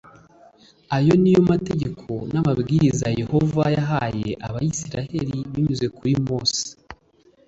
[0.97, 6.65] ayo ni yo mategeko n amabwiriza yehova yahaye abisirayeli binyuze kuri mose